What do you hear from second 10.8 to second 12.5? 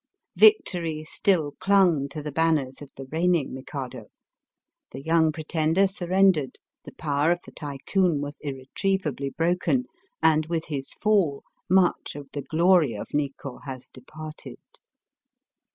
fall much of the